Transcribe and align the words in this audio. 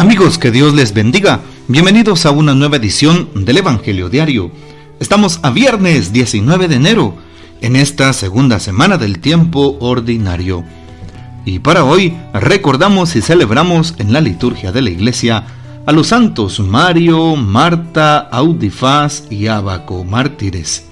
Amigos, 0.00 0.38
que 0.38 0.52
Dios 0.52 0.74
les 0.74 0.94
bendiga. 0.94 1.40
Bienvenidos 1.66 2.24
a 2.24 2.30
una 2.30 2.54
nueva 2.54 2.76
edición 2.76 3.30
del 3.34 3.56
Evangelio 3.56 4.08
Diario. 4.08 4.52
Estamos 5.00 5.40
a 5.42 5.50
viernes 5.50 6.12
19 6.12 6.68
de 6.68 6.76
enero, 6.76 7.16
en 7.62 7.74
esta 7.74 8.12
segunda 8.12 8.60
semana 8.60 8.96
del 8.96 9.18
tiempo 9.18 9.76
ordinario. 9.80 10.62
Y 11.44 11.58
para 11.58 11.82
hoy 11.82 12.16
recordamos 12.32 13.16
y 13.16 13.22
celebramos 13.22 13.96
en 13.98 14.12
la 14.12 14.20
liturgia 14.20 14.70
de 14.70 14.82
la 14.82 14.90
iglesia 14.90 15.44
a 15.84 15.90
los 15.90 16.06
santos 16.06 16.60
Mario, 16.60 17.34
Marta, 17.34 18.18
Audifaz 18.18 19.24
y 19.30 19.48
Abaco, 19.48 20.04
mártires. 20.04 20.86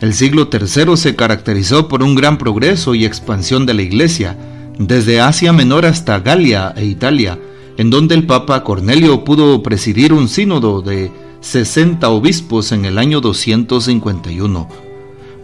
El 0.00 0.14
siglo 0.14 0.48
III 0.50 0.96
se 0.96 1.14
caracterizó 1.14 1.86
por 1.86 2.02
un 2.02 2.14
gran 2.14 2.38
progreso 2.38 2.94
y 2.94 3.04
expansión 3.04 3.66
de 3.66 3.74
la 3.74 3.82
iglesia, 3.82 4.38
desde 4.78 5.20
Asia 5.20 5.52
Menor 5.52 5.86
hasta 5.86 6.20
Galia 6.20 6.74
e 6.76 6.84
Italia, 6.84 7.38
en 7.76 7.90
donde 7.90 8.14
el 8.14 8.26
Papa 8.26 8.62
Cornelio 8.64 9.24
pudo 9.24 9.62
presidir 9.62 10.12
un 10.12 10.28
sínodo 10.28 10.82
de 10.82 11.10
60 11.40 12.08
obispos 12.08 12.72
en 12.72 12.84
el 12.84 12.98
año 12.98 13.20
251. 13.20 14.68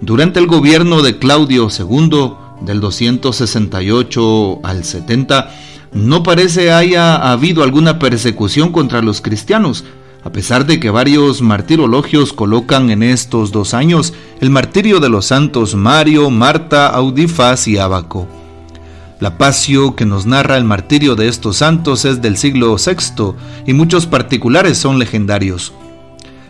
Durante 0.00 0.40
el 0.40 0.46
gobierno 0.46 1.02
de 1.02 1.18
Claudio 1.18 1.68
II, 1.68 2.32
del 2.60 2.80
268 2.80 4.60
al 4.62 4.84
70, 4.84 5.50
no 5.92 6.22
parece 6.22 6.72
haya 6.72 7.16
habido 7.16 7.62
alguna 7.62 7.98
persecución 7.98 8.72
contra 8.72 9.02
los 9.02 9.20
cristianos, 9.20 9.84
a 10.24 10.30
pesar 10.30 10.66
de 10.66 10.80
que 10.80 10.90
varios 10.90 11.42
martirologios 11.42 12.32
colocan 12.32 12.90
en 12.90 13.02
estos 13.02 13.52
dos 13.52 13.74
años 13.74 14.14
el 14.40 14.50
martirio 14.50 15.00
de 15.00 15.08
los 15.08 15.26
santos 15.26 15.74
Mario, 15.74 16.30
Marta, 16.30 16.88
Audifas 16.88 17.66
y 17.68 17.76
Abaco. 17.78 18.41
La 19.22 19.38
pasio 19.38 19.94
que 19.94 20.04
nos 20.04 20.26
narra 20.26 20.56
el 20.56 20.64
martirio 20.64 21.14
de 21.14 21.28
estos 21.28 21.58
santos 21.58 22.04
es 22.04 22.20
del 22.20 22.36
siglo 22.36 22.74
VI 22.74 23.36
y 23.68 23.72
muchos 23.72 24.06
particulares 24.06 24.78
son 24.78 24.98
legendarios. 24.98 25.72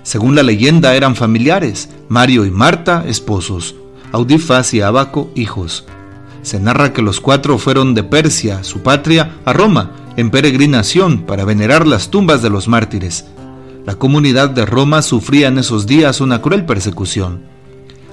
Según 0.02 0.34
la 0.34 0.42
leyenda 0.42 0.94
eran 0.94 1.14
familiares, 1.14 1.90
Mario 2.08 2.46
y 2.46 2.50
Marta 2.50 3.04
esposos, 3.06 3.74
Audifas 4.10 4.72
y 4.72 4.80
Abaco 4.80 5.30
hijos. 5.34 5.84
Se 6.40 6.60
narra 6.60 6.94
que 6.94 7.02
los 7.02 7.20
cuatro 7.20 7.58
fueron 7.58 7.92
de 7.92 8.04
Persia, 8.04 8.64
su 8.64 8.80
patria, 8.80 9.36
a 9.44 9.52
Roma, 9.52 9.90
en 10.16 10.30
peregrinación 10.30 11.26
para 11.26 11.44
venerar 11.44 11.86
las 11.86 12.08
tumbas 12.08 12.40
de 12.40 12.48
los 12.48 12.68
mártires. 12.68 13.26
La 13.84 13.96
comunidad 13.96 14.48
de 14.48 14.64
Roma 14.64 15.02
sufría 15.02 15.48
en 15.48 15.58
esos 15.58 15.86
días 15.86 16.22
una 16.22 16.40
cruel 16.40 16.64
persecución. 16.64 17.52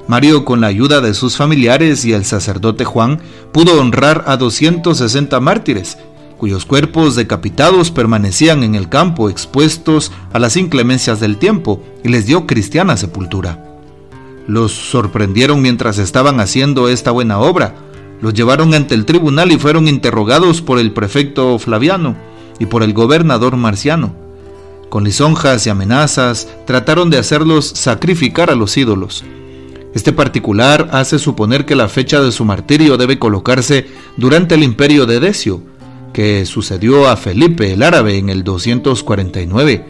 Mario, 0.09 0.43
con 0.43 0.59
la 0.59 0.65
ayuda 0.65 1.01
de 1.01 1.13
sus 1.13 1.37
familiares 1.37 2.03
y 2.03 2.13
el 2.13 2.25
sacerdote 2.25 2.83
Juan, 2.83 3.19
pudo 3.51 3.79
honrar 3.79 4.23
a 4.25 4.37
260 4.37 5.39
mártires, 5.39 5.99
cuyos 6.39 6.65
cuerpos 6.65 7.15
decapitados 7.15 7.91
permanecían 7.91 8.63
en 8.63 8.73
el 8.73 8.89
campo 8.89 9.29
expuestos 9.29 10.11
a 10.33 10.39
las 10.39 10.57
inclemencias 10.57 11.19
del 11.19 11.37
tiempo 11.37 11.83
y 12.03 12.09
les 12.09 12.25
dio 12.25 12.47
cristiana 12.47 12.97
sepultura. 12.97 13.63
Los 14.47 14.71
sorprendieron 14.71 15.61
mientras 15.61 15.99
estaban 15.99 16.39
haciendo 16.39 16.89
esta 16.89 17.11
buena 17.11 17.37
obra, 17.37 17.75
los 18.19 18.33
llevaron 18.33 18.73
ante 18.73 18.95
el 18.95 19.05
tribunal 19.05 19.51
y 19.51 19.59
fueron 19.59 19.87
interrogados 19.87 20.63
por 20.63 20.79
el 20.79 20.91
prefecto 20.91 21.59
Flaviano 21.59 22.17
y 22.57 22.65
por 22.65 22.81
el 22.81 22.93
gobernador 22.93 23.57
Marciano. 23.57 24.15
Con 24.89 25.03
lisonjas 25.03 25.67
y 25.67 25.69
amenazas 25.69 26.47
trataron 26.65 27.11
de 27.11 27.19
hacerlos 27.19 27.67
sacrificar 27.67 28.49
a 28.49 28.55
los 28.55 28.75
ídolos. 28.75 29.23
Este 29.93 30.13
particular 30.13 30.89
hace 30.91 31.17
suponer 31.17 31.65
que 31.65 31.75
la 31.75 31.89
fecha 31.89 32.21
de 32.21 32.31
su 32.31 32.45
martirio 32.45 32.97
debe 32.97 33.17
colocarse 33.17 33.87
durante 34.17 34.55
el 34.55 34.63
imperio 34.63 35.07
de 35.07 35.19
Decio, 35.19 35.61
que 36.13 36.45
sucedió 36.45 37.07
a 37.09 37.17
Felipe 37.17 37.73
el 37.73 37.81
árabe 37.81 38.17
en 38.17 38.29
el 38.29 38.43
249. 38.43 39.85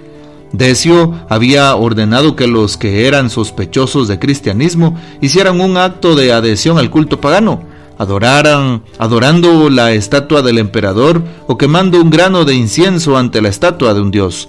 Decio 0.54 1.14
había 1.30 1.76
ordenado 1.76 2.36
que 2.36 2.48
los 2.48 2.78
que 2.78 3.08
eran 3.08 3.30
sospechosos 3.30 4.08
de 4.08 4.20
cristianismo 4.20 4.98
hicieran 5.22 5.60
un 5.62 5.78
acto 5.78 6.16
de 6.16 6.32
adhesión 6.32 6.78
al 6.78 6.90
culto 6.90 7.20
pagano, 7.20 7.64
adoraran, 7.98 8.84
adorando 8.98 9.70
la 9.70 9.92
estatua 9.92 10.42
del 10.42 10.58
emperador 10.58 11.22
o 11.48 11.58
quemando 11.58 12.02
un 12.02 12.10
grano 12.10 12.46
de 12.46 12.56
incienso 12.56 13.18
ante 13.18 13.42
la 13.42 13.50
estatua 13.50 13.94
de 13.94 14.02
un 14.02 14.12
dios. 14.12 14.48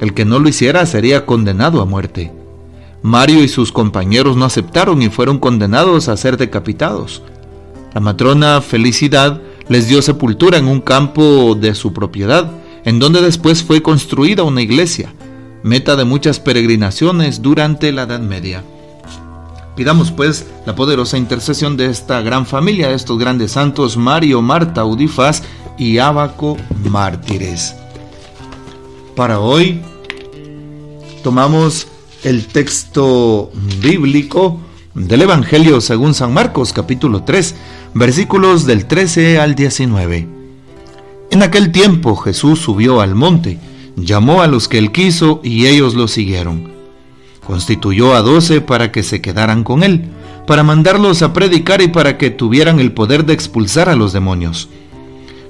El 0.00 0.12
que 0.12 0.24
no 0.24 0.40
lo 0.40 0.48
hiciera 0.48 0.84
sería 0.86 1.24
condenado 1.24 1.80
a 1.80 1.86
muerte. 1.86 2.41
Mario 3.02 3.42
y 3.42 3.48
sus 3.48 3.72
compañeros 3.72 4.36
no 4.36 4.44
aceptaron 4.44 5.02
y 5.02 5.08
fueron 5.08 5.38
condenados 5.38 6.08
a 6.08 6.16
ser 6.16 6.36
decapitados. 6.36 7.22
La 7.94 8.00
matrona 8.00 8.60
Felicidad 8.60 9.40
les 9.68 9.88
dio 9.88 10.00
sepultura 10.02 10.58
en 10.58 10.68
un 10.68 10.80
campo 10.80 11.54
de 11.54 11.74
su 11.74 11.92
propiedad, 11.92 12.50
en 12.84 12.98
donde 12.98 13.20
después 13.20 13.62
fue 13.62 13.82
construida 13.82 14.44
una 14.44 14.62
iglesia, 14.62 15.12
meta 15.62 15.96
de 15.96 16.04
muchas 16.04 16.40
peregrinaciones 16.40 17.42
durante 17.42 17.92
la 17.92 18.02
Edad 18.02 18.20
Media. 18.20 18.62
Pidamos 19.76 20.10
pues 20.10 20.46
la 20.66 20.74
poderosa 20.74 21.16
intercesión 21.16 21.76
de 21.76 21.86
esta 21.86 22.20
gran 22.20 22.46
familia, 22.46 22.88
de 22.88 22.94
estos 22.94 23.18
grandes 23.18 23.52
santos, 23.52 23.96
Mario, 23.96 24.42
Marta, 24.42 24.84
Udifas 24.84 25.42
y 25.78 25.98
Abaco 25.98 26.56
mártires. 26.90 27.74
Para 29.16 29.40
hoy 29.40 29.80
tomamos 31.22 31.86
el 32.22 32.46
texto 32.46 33.50
bíblico 33.80 34.60
del 34.94 35.22
Evangelio 35.22 35.80
según 35.80 36.14
San 36.14 36.32
Marcos 36.32 36.72
capítulo 36.72 37.24
3 37.24 37.54
versículos 37.94 38.64
del 38.64 38.86
13 38.86 39.40
al 39.40 39.54
19. 39.54 40.28
En 41.30 41.42
aquel 41.42 41.72
tiempo 41.72 42.14
Jesús 42.16 42.60
subió 42.60 43.00
al 43.00 43.14
monte, 43.14 43.58
llamó 43.96 44.42
a 44.42 44.46
los 44.46 44.68
que 44.68 44.78
él 44.78 44.92
quiso 44.92 45.40
y 45.42 45.66
ellos 45.66 45.94
lo 45.94 46.06
siguieron. 46.06 46.70
Constituyó 47.44 48.14
a 48.14 48.22
doce 48.22 48.60
para 48.60 48.92
que 48.92 49.02
se 49.02 49.20
quedaran 49.20 49.64
con 49.64 49.82
él, 49.82 50.04
para 50.46 50.62
mandarlos 50.62 51.22
a 51.22 51.32
predicar 51.32 51.82
y 51.82 51.88
para 51.88 52.18
que 52.18 52.30
tuvieran 52.30 52.78
el 52.78 52.92
poder 52.92 53.26
de 53.26 53.32
expulsar 53.32 53.88
a 53.88 53.96
los 53.96 54.12
demonios. 54.12 54.68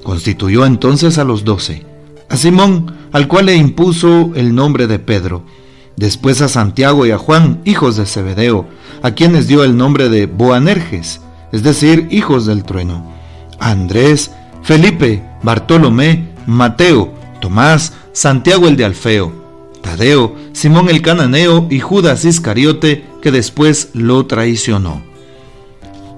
Constituyó 0.03 0.65
entonces 0.65 1.19
a 1.19 1.25
los 1.25 1.45
doce, 1.45 1.85
a 2.31 2.37
Simón, 2.37 2.97
al 3.13 3.29
cual 3.29 3.47
le 3.47 3.57
impuso 3.57 4.33
el 4.35 4.55
nombre 4.55 4.87
de 4.87 4.99
Pedro, 4.99 5.45
después 5.97 6.41
a 6.43 6.49
Santiago 6.49 7.07
y 7.07 7.11
a 7.11 7.19
Juan, 7.19 7.61
hijos 7.65 7.97
de 7.97 8.07
Zebedeo, 8.07 8.67
a 9.03 9.13
quienes 9.13 9.47
dio 9.47 9.65
el 9.65 9.77
nombre 9.77 10.09
de 10.09 10.27
Boanerges, 10.27 11.21
es 11.53 11.63
decir, 11.63 12.09
hijos 12.11 12.47
del 12.47 12.65
trueno, 12.65 13.05
a 13.59 13.71
Andrés, 13.71 14.31
Felipe, 14.63 15.23
Bartolomé, 15.43 16.29
Mateo, 16.47 17.13
Tomás, 17.41 17.93
Santiago 18.13 18.69
el 18.69 18.77
de 18.77 18.85
Alfeo, 18.85 19.33
Tadeo, 19.83 20.37
Simón 20.53 20.89
el 20.89 21.03
cananeo 21.03 21.67
y 21.69 21.81
Judas 21.81 22.25
Iscariote, 22.25 23.05
que 23.21 23.31
después 23.31 23.91
lo 23.95 24.27
traicionó. 24.27 25.03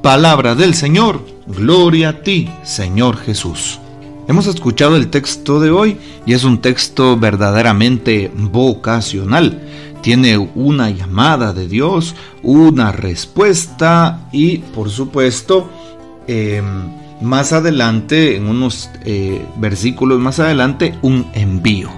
Palabra 0.03 0.55
del 0.55 0.75
Señor, 0.75 1.25
gloria 1.47 2.11
a 2.11 2.23
ti, 2.23 2.51
Señor 2.63 3.17
Jesús. 3.17 3.81
Hemos 4.27 4.47
escuchado 4.47 4.97
el 4.97 5.09
texto 5.09 5.61
de 5.61 5.71
hoy 5.71 5.99
y 6.25 6.33
es 6.33 6.45
un 6.45 6.59
texto 6.63 7.19
verdaderamente 7.19 8.33
vocacional. 8.35 9.61
Tiene 10.01 10.39
una 10.39 10.89
llamada 10.89 11.53
de 11.53 11.69
Dios, 11.69 12.15
una 12.43 12.91
respuesta 12.91 14.27
y 14.33 14.59
por 14.59 14.89
supuesto 14.89 15.69
em, 16.27 16.65
más 17.21 17.53
adelante, 17.53 18.37
en 18.37 18.47
unos 18.47 18.89
eh, 19.05 19.45
versículos 19.57 20.19
más 20.21 20.41
adelante, 20.41 20.95
un 21.03 21.27
envío. 21.35 21.91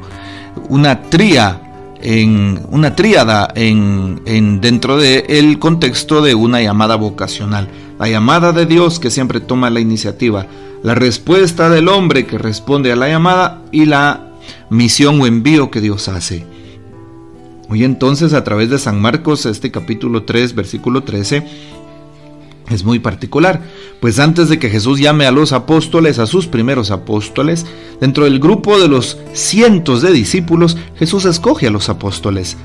Una 0.69 1.03
tría 1.03 1.62
en 2.03 2.60
una 2.70 2.97
tríada 2.97 3.53
en, 3.54 4.20
en, 4.26 4.60
dentro 4.60 4.97
del 4.97 5.60
contexto 5.60 6.22
de 6.22 6.34
una 6.34 6.60
llamada 6.60 6.97
vocacional. 6.97 7.69
La 8.00 8.08
llamada 8.08 8.52
de 8.52 8.67
Dios 8.67 8.99
que 8.99 9.11
siempre 9.11 9.40
toma 9.40 9.70
la 9.70 9.81
iniciativa, 9.81 10.46
la 10.87 10.94
respuesta 10.94 11.69
del 11.69 11.88
hombre 11.88 12.27
que 12.27 12.38
responde 12.38 12.93
a 12.93 12.97
la 12.97 13.09
llamada 13.09 13.61
y 13.73 13.87
la 13.87 14.29
misión 14.71 15.21
o 15.21 15.27
envío 15.27 15.69
que 15.69 15.81
Dios 15.81 16.06
hace. 16.06 16.47
Hoy 17.69 17.83
entonces 17.83 18.33
a 18.33 18.44
través 18.44 18.71
de 18.71 18.79
San 18.79 19.00
Marcos, 19.00 19.47
este 19.47 19.73
capítulo 19.73 20.23
3, 20.23 20.55
versículo 20.55 21.03
13, 21.03 21.44
es 22.71 22.85
muy 22.85 23.00
particular, 23.00 23.65
pues 23.99 24.21
antes 24.21 24.49
de 24.49 24.61
que 24.61 24.71
Jesús 24.71 25.00
llame 25.00 25.27
a 25.27 25.33
los 25.33 25.53
apóstoles, 25.53 26.21
a 26.21 26.27
sus 26.27 26.47
primeros 26.47 26.93
apóstoles, 26.93 27.67
dentro 28.00 28.23
del 28.23 28.38
grupo 28.38 28.79
de 28.79 28.87
los 28.87 29.19
cientos 29.33 30.03
de 30.03 30.12
discípulos, 30.12 30.77
Jesús 31.00 31.25
escoge 31.25 31.67
a 31.67 31.73
los 31.73 31.88
apóstoles. 31.88 32.56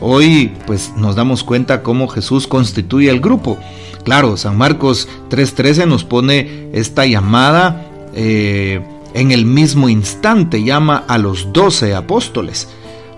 Hoy 0.00 0.52
pues 0.66 0.94
nos 0.96 1.16
damos 1.16 1.44
cuenta 1.44 1.82
cómo 1.82 2.08
Jesús 2.08 2.46
constituye 2.46 3.10
el 3.10 3.20
grupo. 3.20 3.58
Claro, 4.04 4.36
San 4.36 4.58
Marcos 4.58 5.08
3.13 5.30 5.86
nos 5.86 6.04
pone 6.04 6.68
esta 6.72 7.06
llamada 7.06 7.86
eh, 8.14 8.80
en 9.14 9.30
el 9.30 9.46
mismo 9.46 9.88
instante, 9.88 10.64
llama 10.64 11.04
a 11.06 11.18
los 11.18 11.52
doce 11.52 11.94
apóstoles. 11.94 12.68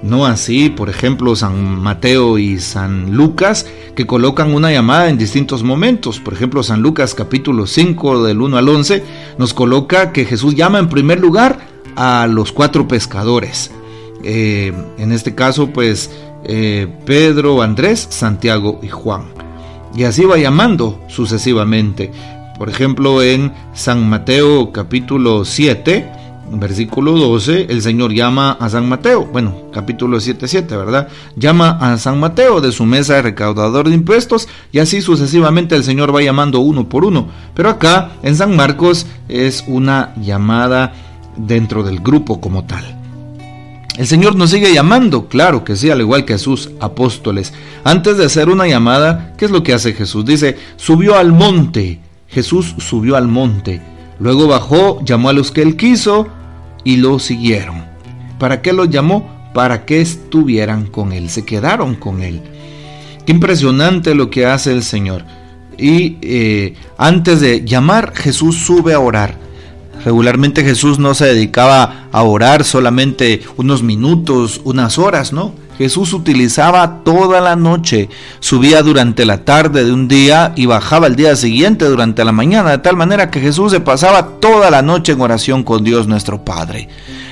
No 0.03 0.27
así, 0.27 0.69
por 0.69 0.91
ejemplo, 0.91 1.35
San 1.35 1.81
Mateo 1.81 2.37
y 2.37 2.59
San 2.59 3.17
Lucas, 3.17 3.67
que 3.95 4.07
colocan 4.07 4.55
una 4.55 4.71
llamada 4.71 5.09
en 5.09 5.17
distintos 5.17 5.63
momentos. 5.63 6.21
Por 6.21 6.35
ejemplo, 6.35 6.63
San 6.63 6.83
Lucas 6.83 7.15
capítulo 7.15 7.67
5 7.67 8.23
del 8.25 8.43
1 8.43 8.59
al 8.59 8.69
11 8.69 9.03
nos 9.39 9.55
coloca 9.55 10.13
que 10.13 10.27
Jesús 10.27 10.55
llama 10.55 10.79
en 10.79 10.91
primer 10.91 11.21
lugar 11.21 11.59
a 11.97 12.27
los 12.27 12.53
cuatro 12.53 12.87
pescadores. 12.87 13.71
Eh, 14.23 14.75
en 14.99 15.13
este 15.13 15.35
caso, 15.35 15.69
pues 15.69 16.11
eh, 16.45 16.87
Pedro, 17.07 17.63
Andrés, 17.63 18.07
Santiago 18.11 18.81
y 18.83 18.89
Juan. 18.89 19.25
Y 19.96 20.05
así 20.05 20.25
va 20.25 20.37
llamando 20.37 21.00
sucesivamente. 21.08 22.11
Por 22.58 22.69
ejemplo, 22.69 23.23
en 23.23 23.52
San 23.75 24.08
Mateo 24.08 24.73
capítulo 24.73 25.44
7, 25.44 26.11
versículo 26.52 27.12
12, 27.12 27.67
el 27.70 27.82
Señor 27.82 28.12
llama 28.12 28.52
a 28.52 28.69
San 28.69 28.88
Mateo, 28.88 29.25
bueno, 29.26 29.70
capítulo 29.73 30.20
7, 30.20 30.46
7, 30.46 30.76
¿verdad? 30.76 31.08
Llama 31.37 31.79
a 31.81 31.96
San 31.99 32.20
Mateo 32.20 32.61
de 32.61 32.73
su 32.73 32.85
mesa 32.85 33.14
de 33.14 33.23
recaudador 33.23 33.88
de 33.88 33.94
impuestos 33.94 34.49
y 34.73 34.79
así 34.79 35.00
sucesivamente 35.00 35.75
el 35.75 35.85
Señor 35.85 36.14
va 36.14 36.23
llamando 36.23 36.61
uno 36.61 36.88
por 36.88 37.05
uno. 37.05 37.29
Pero 37.55 37.70
acá 37.70 38.12
en 38.23 38.37
San 38.37 38.56
Marcos 38.56 39.06
es 39.29 39.64
una 39.67 40.14
llamada 40.17 40.93
dentro 41.37 41.82
del 41.82 42.00
grupo 42.00 42.40
como 42.40 42.64
tal. 42.64 43.04
El 43.96 44.08
Señor 44.08 44.35
nos 44.35 44.50
sigue 44.50 44.75
llamando, 44.75 45.29
claro 45.29 45.62
que 45.62 45.76
sí, 45.76 45.88
al 45.88 46.00
igual 46.00 46.25
que 46.25 46.37
sus 46.37 46.70
apóstoles. 46.81 47.52
Antes 47.85 48.17
de 48.17 48.25
hacer 48.25 48.49
una 48.49 48.67
llamada, 48.67 49.35
¿qué 49.38 49.44
es 49.44 49.52
lo 49.52 49.62
que 49.62 49.73
hace 49.73 49.93
Jesús? 49.93 50.25
Dice, 50.25 50.56
subió 50.76 51.17
al 51.17 51.32
monte. 51.32 52.00
Jesús 52.29 52.75
subió 52.79 53.14
al 53.14 53.29
monte. 53.29 53.81
Luego 54.19 54.49
bajó, 54.49 55.00
llamó 55.05 55.29
a 55.29 55.32
los 55.32 55.52
que 55.52 55.62
él 55.62 55.76
quiso 55.76 56.26
y 56.82 56.96
lo 56.96 57.20
siguieron. 57.20 57.85
¿Para 58.41 58.62
qué 58.62 58.73
los 58.73 58.91
llamó? 58.91 59.52
Para 59.55 59.85
que 59.85 60.00
estuvieran 60.00 60.87
con 60.87 61.12
él, 61.12 61.31
se 61.31 61.44
quedaron 61.44 61.94
con 61.94 62.23
él. 62.23 62.40
Qué 63.25 63.31
impresionante 63.32 64.17
lo 64.17 64.29
que 64.29 64.47
hace 64.47 64.73
el 64.73 64.82
Señor. 64.82 65.25
Y 65.79 66.19
eh, 66.20 66.75
antes 66.99 67.40
de 67.40 67.64
llamar, 67.64 68.12
Jesús 68.17 68.56
sube 68.56 68.93
a 68.93 68.99
orar. 68.99 69.38
Regularmente 70.05 70.62
Jesús 70.62 70.99
no 70.99 71.15
se 71.15 71.27
dedicaba 71.27 72.09
a 72.12 72.23
orar 72.23 72.65
solamente 72.65 73.43
unos 73.56 73.83
minutos, 73.83 74.61
unas 74.65 74.99
horas, 74.99 75.33
¿no? 75.33 75.55
Jesús 75.79 76.12
utilizaba 76.12 77.03
toda 77.03 77.41
la 77.41 77.56
noche, 77.56 78.09
subía 78.39 78.83
durante 78.83 79.25
la 79.25 79.45
tarde 79.45 79.85
de 79.85 79.93
un 79.93 80.06
día 80.06 80.53
y 80.56 80.67
bajaba 80.67 81.09
el 81.09 81.17
día 81.17 81.35
siguiente 81.35 81.87
durante 81.87 82.25
la 82.25 82.33
mañana, 82.33 82.71
de 82.71 82.79
tal 82.79 82.97
manera 82.97 83.31
que 83.31 83.41
Jesús 83.41 83.73
se 83.73 83.81
pasaba 83.81 84.39
toda 84.41 84.71
la 84.71 84.83
noche 84.83 85.12
en 85.12 85.21
oración 85.21 85.65
con 85.65 85.83
Dios 85.83 86.07
nuestro 86.07 86.45
Padre. 86.45 86.89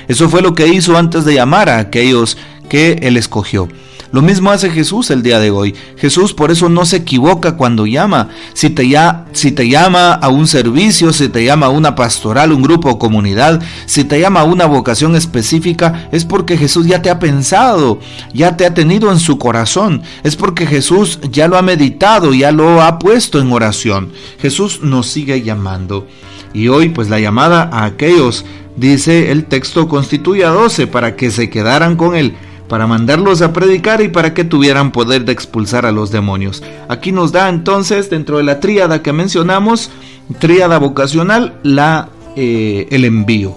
Eso 0.07 0.27
fue 0.27 0.41
lo 0.41 0.55
que 0.55 0.67
hizo 0.67 0.97
antes 0.97 1.23
de 1.23 1.35
llamar 1.35 1.69
a 1.69 1.79
aquellos 1.79 2.37
que 2.67 2.99
Él 3.03 3.15
escogió. 3.15 3.69
Lo 4.13 4.21
mismo 4.21 4.51
hace 4.51 4.69
Jesús 4.69 5.09
el 5.09 5.23
día 5.23 5.39
de 5.39 5.49
hoy. 5.49 5.73
Jesús 5.97 6.35
por 6.35 6.51
eso 6.51 6.69
no 6.69 6.85
se 6.85 6.97
equivoca 6.97 7.57
cuando 7.57 7.87
llama. 7.87 8.29
Si 8.53 8.69
te, 8.69 8.87
llama 8.87 10.13
a 10.13 10.29
un 10.29 10.45
servicio, 10.45 11.11
si 11.11 11.29
te 11.29 11.43
llama 11.43 11.65
a 11.65 11.69
una 11.69 11.95
pastoral, 11.95 12.51
un 12.51 12.61
grupo 12.61 12.91
o 12.91 12.99
comunidad, 12.99 13.59
si 13.87 14.03
te 14.03 14.19
llama 14.19 14.41
a 14.41 14.43
una 14.43 14.67
vocación 14.67 15.15
específica, 15.15 16.09
es 16.11 16.25
porque 16.25 16.57
Jesús 16.57 16.85
ya 16.85 17.01
te 17.01 17.09
ha 17.09 17.17
pensado, 17.17 17.99
ya 18.35 18.55
te 18.55 18.67
ha 18.67 18.75
tenido 18.75 19.11
en 19.11 19.17
su 19.17 19.39
corazón. 19.39 20.03
Es 20.21 20.35
porque 20.35 20.67
Jesús 20.67 21.19
ya 21.31 21.47
lo 21.47 21.57
ha 21.57 21.63
meditado, 21.63 22.35
ya 22.35 22.51
lo 22.51 22.83
ha 22.83 22.99
puesto 22.99 23.41
en 23.41 23.51
oración. 23.51 24.11
Jesús 24.39 24.81
nos 24.83 25.07
sigue 25.07 25.41
llamando. 25.41 26.05
Y 26.53 26.67
hoy 26.67 26.89
pues 26.89 27.09
la 27.09 27.19
llamada 27.19 27.67
a 27.73 27.85
aquellos, 27.85 28.45
dice 28.77 29.31
el 29.31 29.45
texto, 29.45 29.87
constituye 29.87 30.45
a 30.45 30.49
doce 30.49 30.85
para 30.85 31.15
que 31.15 31.31
se 31.31 31.49
quedaran 31.49 31.95
con 31.95 32.15
él 32.15 32.35
para 32.73 32.87
mandarlos 32.87 33.43
a 33.43 33.53
predicar 33.53 34.01
y 34.01 34.07
para 34.07 34.33
que 34.33 34.43
tuvieran 34.43 34.91
poder 34.91 35.25
de 35.25 35.31
expulsar 35.31 35.85
a 35.85 35.91
los 35.91 36.09
demonios. 36.09 36.63
Aquí 36.89 37.11
nos 37.11 37.31
da 37.31 37.47
entonces, 37.47 38.09
dentro 38.09 38.37
de 38.37 38.43
la 38.43 38.59
tríada 38.59 39.03
que 39.03 39.13
mencionamos, 39.13 39.91
tríada 40.39 40.79
vocacional, 40.79 41.53
la, 41.61 42.09
eh, 42.35 42.87
el 42.89 43.05
envío. 43.05 43.53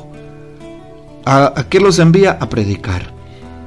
¿A, 1.25 1.51
¿A 1.57 1.67
qué 1.67 1.81
los 1.81 1.99
envía? 1.99 2.37
A 2.39 2.51
predicar. 2.51 3.11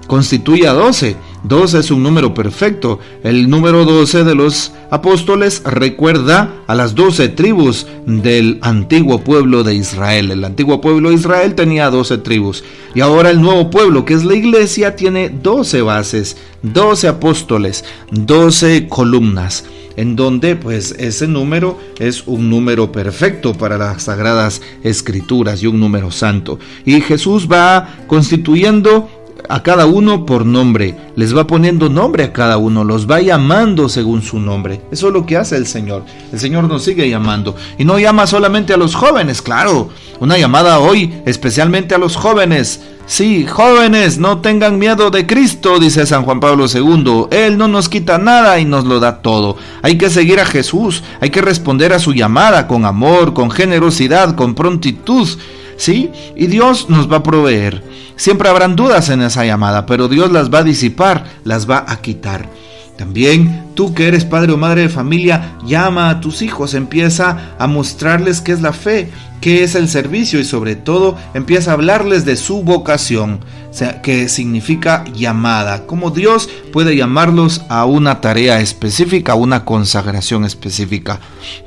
Constituye 0.05 0.67
a 0.67 0.73
doce 0.73 1.15
12 1.43 1.79
es 1.79 1.91
un 1.91 2.03
número 2.03 2.33
perfecto. 2.33 2.99
El 3.23 3.49
número 3.49 3.85
12 3.85 4.23
de 4.23 4.35
los 4.35 4.73
apóstoles 4.91 5.63
recuerda 5.63 6.53
a 6.67 6.75
las 6.75 6.95
12 6.95 7.29
tribus 7.29 7.87
del 8.05 8.59
antiguo 8.61 9.23
pueblo 9.23 9.63
de 9.63 9.75
Israel. 9.75 10.31
El 10.31 10.43
antiguo 10.43 10.81
pueblo 10.81 11.09
de 11.09 11.15
Israel 11.15 11.55
tenía 11.55 11.89
12 11.89 12.19
tribus. 12.19 12.63
Y 12.93 13.01
ahora 13.01 13.29
el 13.29 13.41
nuevo 13.41 13.69
pueblo, 13.69 14.05
que 14.05 14.13
es 14.13 14.25
la 14.25 14.35
iglesia, 14.35 14.95
tiene 14.95 15.29
12 15.29 15.81
bases, 15.81 16.37
12 16.63 17.07
apóstoles, 17.07 17.85
12 18.11 18.87
columnas 18.87 19.63
en 19.99 20.15
donde 20.15 20.55
pues 20.55 20.95
ese 20.97 21.27
número 21.27 21.77
es 21.99 22.25
un 22.25 22.49
número 22.49 22.89
perfecto 22.89 23.53
para 23.53 23.77
las 23.77 24.03
sagradas 24.03 24.61
escrituras 24.81 25.61
y 25.61 25.67
un 25.67 25.77
número 25.77 26.09
santo. 26.09 26.57
Y 26.85 27.01
Jesús 27.01 27.49
va 27.51 27.97
constituyendo 28.07 29.09
a 29.49 29.63
cada 29.63 29.87
uno 29.87 30.27
por 30.27 30.45
nombre, 30.45 30.95
les 31.15 31.35
va 31.35 31.47
poniendo 31.47 31.89
nombre 31.89 32.23
a 32.23 32.31
cada 32.31 32.57
uno, 32.57 32.83
los 32.83 33.09
va 33.09 33.19
llamando 33.19 33.89
según 33.89 34.21
su 34.21 34.39
nombre. 34.39 34.81
Eso 34.91 35.07
es 35.07 35.13
lo 35.13 35.25
que 35.25 35.37
hace 35.37 35.57
el 35.57 35.65
Señor. 35.65 36.05
El 36.31 36.39
Señor 36.39 36.65
nos 36.65 36.83
sigue 36.83 37.09
llamando. 37.09 37.55
Y 37.79 37.83
no 37.83 37.97
llama 37.97 38.27
solamente 38.27 38.73
a 38.73 38.77
los 38.77 38.93
jóvenes, 38.93 39.41
claro. 39.41 39.89
Una 40.19 40.37
llamada 40.37 40.79
hoy 40.79 41.13
especialmente 41.25 41.95
a 41.95 41.97
los 41.97 42.15
jóvenes. 42.15 42.81
Sí, 43.07 43.47
jóvenes, 43.47 44.19
no 44.19 44.37
tengan 44.37 44.77
miedo 44.77 45.09
de 45.09 45.25
Cristo, 45.25 45.79
dice 45.79 46.05
San 46.05 46.25
Juan 46.25 46.39
Pablo 46.39 46.67
II. 46.71 47.25
Él 47.31 47.57
no 47.57 47.67
nos 47.67 47.89
quita 47.89 48.19
nada 48.19 48.59
y 48.59 48.65
nos 48.65 48.85
lo 48.85 48.99
da 48.99 49.23
todo. 49.23 49.57
Hay 49.81 49.97
que 49.97 50.11
seguir 50.11 50.39
a 50.39 50.45
Jesús, 50.45 51.01
hay 51.19 51.31
que 51.31 51.41
responder 51.41 51.91
a 51.91 51.97
su 51.97 52.13
llamada 52.13 52.67
con 52.67 52.85
amor, 52.85 53.33
con 53.33 53.49
generosidad, 53.49 54.35
con 54.35 54.53
prontitud. 54.53 55.27
¿Sí? 55.79 56.11
Y 56.35 56.47
Dios 56.47 56.89
nos 56.89 57.09
va 57.09 57.17
a 57.17 57.23
proveer. 57.23 57.81
Siempre 58.17 58.49
habrán 58.49 58.75
dudas 58.75 59.07
en 59.09 59.21
esa 59.21 59.45
llamada, 59.45 59.85
pero 59.85 60.09
Dios 60.09 60.29
las 60.29 60.53
va 60.53 60.59
a 60.59 60.63
disipar, 60.63 61.23
las 61.45 61.69
va 61.69 61.85
a 61.87 62.01
quitar. 62.01 62.49
También 62.97 63.68
tú 63.79 63.93
que 63.93 64.09
eres 64.09 64.25
padre 64.25 64.51
o 64.51 64.57
madre 64.57 64.81
de 64.81 64.89
familia, 64.89 65.55
llama 65.65 66.09
a 66.09 66.19
tus 66.19 66.41
hijos, 66.41 66.73
empieza 66.73 67.55
a 67.57 67.65
mostrarles 67.65 68.41
qué 68.41 68.51
es 68.51 68.61
la 68.61 68.73
fe, 68.73 69.09
qué 69.39 69.63
es 69.63 69.75
el 69.75 69.87
servicio 69.87 70.37
y 70.41 70.43
sobre 70.43 70.75
todo 70.75 71.15
empieza 71.33 71.71
a 71.71 71.75
hablarles 71.75 72.25
de 72.25 72.35
su 72.35 72.61
vocación 72.61 73.39
que 74.01 74.29
significa 74.29 75.05
llamada, 75.13 75.85
como 75.85 76.09
Dios 76.09 76.49
puede 76.73 76.95
llamarlos 76.95 77.61
a 77.69 77.85
una 77.85 78.19
tarea 78.19 78.61
específica, 78.61 79.33
a 79.33 79.35
una 79.35 79.63
consagración 79.63 80.43
específica. 80.43 81.19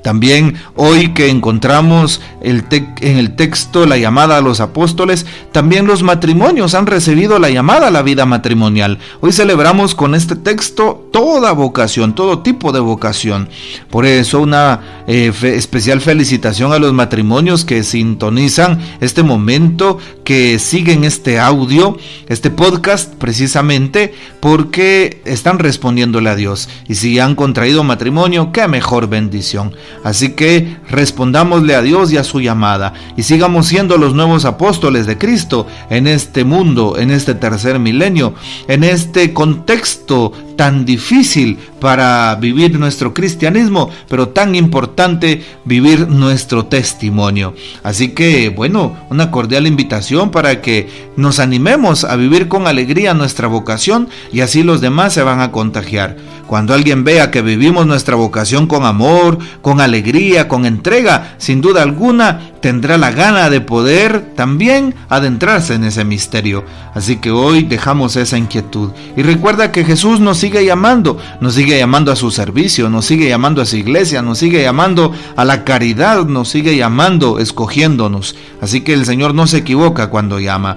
También 0.03 0.57
hoy 0.75 1.15
que 1.15 1.29
encontramos 1.29 2.21
en 2.43 2.67
el 3.01 3.37
texto 3.37 3.87
la 3.87 3.99
llamada 3.99 4.37
a 4.37 4.41
los 4.41 4.61
apóstoles, 4.61 5.27
también 5.53 5.87
los 5.87 6.03
matrimonios 6.03 6.75
han 6.75 6.87
recibido 6.87 7.39
la 7.39 7.51
llamada 7.51 7.87
a 7.87 7.93
la 7.93 8.03
vida 8.03 8.27
matrimonial. 8.27 8.99
Hoy 9.21 9.33
celebramos 9.33 9.95
con 9.95 10.17
este 10.17 10.35
texto 10.35 11.09
toda 11.13 11.53
vocación, 11.53 12.02
todo 12.17 12.41
tipo 12.41 12.73
de 12.73 12.81
vocación. 12.81 13.49
Por 13.89 14.05
eso 14.05 14.41
una 14.41 15.05
eh, 15.07 15.33
especial 15.43 16.01
felicitación 16.01 16.73
a 16.73 16.79
los 16.81 16.93
matrimonios 16.93 17.65
que 17.65 17.85
sintonizan 17.85 18.81
este 19.01 19.23
momento, 19.23 19.99
que 20.25 20.59
siguen 20.59 21.05
este 21.05 21.39
audio 21.39 21.97
este 22.29 22.51
podcast 22.51 23.15
precisamente 23.15 24.15
porque 24.41 25.21
están 25.25 25.59
respondiéndole 25.59 26.31
a 26.31 26.37
Dios. 26.37 26.69
Y 26.89 26.95
si 26.95 27.19
han 27.19 27.35
contraído 27.35 27.85
matrimonio, 27.85 28.51
qué 28.53 28.67
mejor 28.69 29.09
bendición. 29.09 29.75
Así 30.05 30.31
que 30.31 30.77
respondámosle 30.89 31.75
a 31.75 31.83
Dios 31.83 32.13
y 32.13 32.17
a 32.17 32.25
su 32.25 32.41
llamada 32.41 32.95
y 33.17 33.23
sigamos 33.23 33.67
siendo 33.67 33.99
los 33.99 34.15
nuevos 34.15 34.45
apóstoles 34.45 35.07
de 35.07 35.19
Cristo 35.19 35.67
en 35.91 36.07
este 36.07 36.45
mundo, 36.45 36.97
en 36.99 37.11
este 37.11 37.35
tercer 37.35 37.79
milenio, 37.79 38.35
en 38.69 38.85
este 38.85 39.33
contexto 39.33 40.33
tan 40.57 40.85
difícil 40.85 41.59
para 41.81 42.35
vivir 42.37 42.79
nuestro 42.79 43.13
cristianismo, 43.13 43.91
pero 44.09 44.29
tan 44.29 44.55
importante 44.55 45.43
vivir 45.65 46.09
nuestro 46.09 46.67
testimonio. 46.67 47.55
Así 47.83 48.09
que, 48.09 48.49
bueno, 48.51 48.97
una 49.11 49.31
cordial 49.31 49.67
invitación 49.67 50.31
para 50.31 50.61
que 50.61 50.89
nos 51.17 51.39
animemos 51.39 52.05
a 52.05 52.17
vivir 52.17 52.49
con 52.49 52.67
alegría 52.67 53.15
nuestra 53.15 53.49
vocación 53.49 54.09
y 54.33 54.41
así 54.41 54.63
los 54.63 54.81
demás 54.81 55.13
se 55.13 55.23
van 55.23 55.41
a 55.41 55.53
contagiar. 55.53 56.17
Cuando 56.53 56.75
alguien 56.75 57.03
vea 57.03 57.31
que 57.31 57.41
vivimos 57.41 57.87
nuestra 57.87 58.15
vocación 58.15 58.67
con 58.67 58.85
amor, 58.85 59.39
con 59.63 59.81
alegría, 59.81 60.49
con 60.49 60.67
entrega, 60.67 61.35
sin 61.39 61.63
duda 61.63 61.81
alguna 61.81 62.53
tendrá 62.61 62.99
la 62.99 63.11
gana 63.11 63.49
de 63.49 63.63
poder 63.63 64.35
también 64.37 64.95
adentrarse 65.09 65.73
en 65.73 65.85
ese 65.85 66.05
misterio. 66.05 66.63
Así 66.95 67.17
que 67.17 67.31
hoy 67.31 67.63
dejamos 67.63 68.17
esa 68.17 68.37
inquietud. 68.37 68.91
Y 69.17 69.23
recuerda 69.23 69.73
que 69.73 69.87
Jesús 69.87 70.21
nos 70.21 70.37
sigue 70.37 70.63
llamando, 70.63 71.17
nos 71.41 71.55
sigue 71.55 71.79
llamando 71.79 72.13
a 72.13 72.17
su 72.17 72.31
servicio, 72.31 72.91
nos 72.91 73.07
sigue 73.07 73.31
llamando 73.31 73.63
a 73.63 73.65
su 73.65 73.79
iglesia, 73.79 74.21
nos 74.21 74.37
sigue 74.37 74.61
llamando 74.61 75.11
a 75.37 75.47
la 75.47 75.65
caridad, 75.65 76.27
nos 76.27 76.51
sigue 76.51 76.77
llamando, 76.77 77.39
escogiéndonos. 77.39 78.37
Así 78.61 78.83
que 78.83 78.93
el 78.93 79.07
Señor 79.07 79.33
no 79.35 79.47
se 79.47 79.57
equivoca 79.57 80.11
cuando 80.11 80.39
llama. 80.39 80.77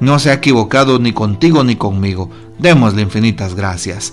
No 0.00 0.18
se 0.18 0.28
ha 0.28 0.34
equivocado 0.34 0.98
ni 0.98 1.12
contigo 1.14 1.64
ni 1.64 1.76
conmigo. 1.76 2.28
Démosle 2.58 3.00
infinitas 3.00 3.54
gracias. 3.54 4.12